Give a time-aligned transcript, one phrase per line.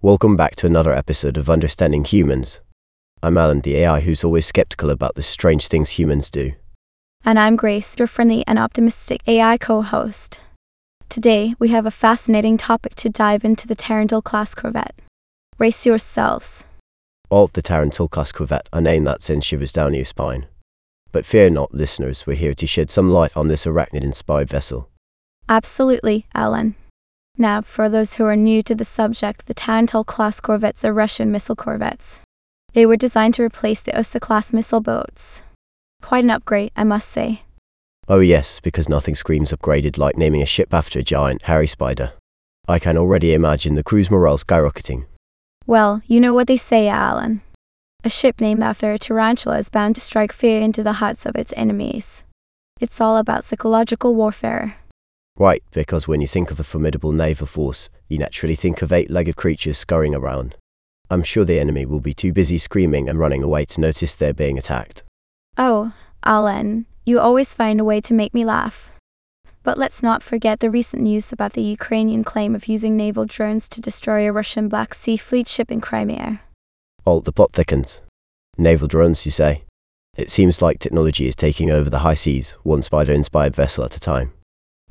[0.00, 2.60] Welcome back to another episode of Understanding Humans.
[3.20, 6.52] I'm Alan, the AI who's always skeptical about the strange things humans do.
[7.24, 10.38] And I'm Grace, your friendly and optimistic AI co host.
[11.08, 14.94] Today, we have a fascinating topic to dive into the Tarantul class corvette.
[15.58, 16.62] Race yourselves.
[17.28, 20.46] All the Tarantul class corvette, a name that sends shivers down your spine.
[21.10, 24.90] But fear not, listeners, we're here to shed some light on this arachnid inspired vessel.
[25.48, 26.76] Absolutely, Alan.
[27.40, 31.30] Now, for those who are new to the subject, the Tarantul class corvettes are Russian
[31.30, 32.18] missile corvettes.
[32.72, 35.40] They were designed to replace the Osa class missile boats.
[36.02, 37.42] Quite an upgrade, I must say.
[38.08, 42.12] Oh, yes, because nothing screams upgraded like naming a ship after a giant, hairy spider.
[42.66, 45.06] I can already imagine the crew's morale skyrocketing.
[45.64, 47.42] Well, you know what they say, Alan.
[48.02, 51.36] A ship named after a tarantula is bound to strike fear into the hearts of
[51.36, 52.24] its enemies.
[52.80, 54.76] It's all about psychological warfare.
[55.38, 59.08] Right, because when you think of a formidable naval force, you naturally think of eight
[59.08, 60.56] legged creatures scurrying around.
[61.10, 64.34] I'm sure the enemy will be too busy screaming and running away to notice they're
[64.34, 65.04] being attacked.
[65.56, 65.92] Oh,
[66.24, 68.90] Alan, you always find a way to make me laugh.
[69.62, 73.68] But let's not forget the recent news about the Ukrainian claim of using naval drones
[73.70, 76.40] to destroy a Russian Black Sea Fleet ship in Crimea.
[77.06, 78.02] Oh, the plot thickens.
[78.56, 79.64] Naval drones, you say?
[80.16, 83.96] It seems like technology is taking over the high seas, one spider inspired vessel at
[83.96, 84.32] a time.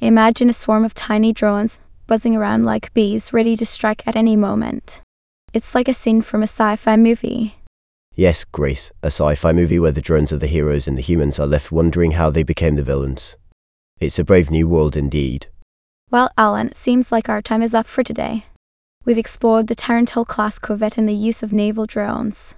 [0.00, 4.36] Imagine a swarm of tiny drones buzzing around like bees ready to strike at any
[4.36, 5.00] moment.
[5.54, 7.56] It's like a scene from a sci fi movie.
[8.14, 11.38] Yes, Grace, a sci fi movie where the drones are the heroes and the humans
[11.38, 13.36] are left wondering how they became the villains.
[13.98, 15.46] It's a brave new world indeed.
[16.10, 18.44] Well, Alan, it seems like our time is up for today.
[19.06, 22.54] We've explored the Tarantul class corvette and the use of naval drones.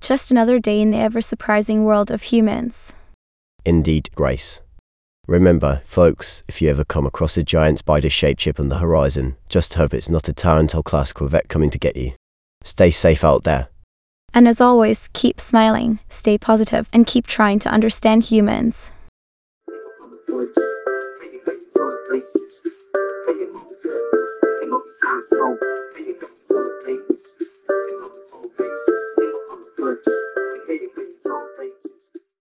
[0.00, 2.92] Just another day in the ever surprising world of humans.
[3.64, 4.60] Indeed, Grace.
[5.26, 9.36] Remember, folks, if you ever come across a giant spider shaped ship on the horizon,
[9.48, 12.12] just hope it's not a Tarantul class corvette coming to get you.
[12.62, 13.68] Stay safe out there.
[14.32, 18.90] And as always, keep smiling, stay positive, and keep trying to understand humans.
[20.28, 20.66] Thank you.